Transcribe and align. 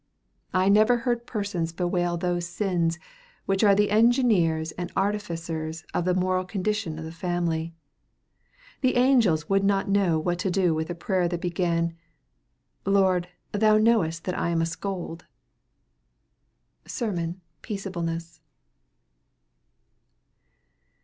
I 0.51 0.67
never 0.67 0.97
heard 1.05 1.27
persons 1.27 1.71
bewail 1.71 2.17
those 2.17 2.47
sins 2.47 2.97
which 3.45 3.63
are 3.63 3.75
the 3.75 3.91
engineers 3.91 4.71
and 4.71 4.91
artificers 4.95 5.83
of 5.93 6.05
the 6.05 6.15
moral 6.15 6.43
condition 6.43 6.97
of 6.97 7.05
the 7.05 7.11
family. 7.11 7.75
The 8.81 8.95
angels 8.95 9.47
would 9.47 9.63
not 9.63 9.91
know 9.91 10.17
what 10.17 10.39
to 10.39 10.49
do 10.49 10.73
with 10.73 10.89
a 10.89 10.95
prayer 10.95 11.27
that 11.27 11.39
began, 11.39 11.95
"Lord, 12.83 13.27
thou 13.51 13.77
knowest 13.77 14.23
that 14.23 14.35
I 14.35 14.49
am 14.49 14.59
a 14.63 14.65
scold." 14.65 15.25
SERMON: 16.87 17.39
'Peaceableness.' 17.61 18.41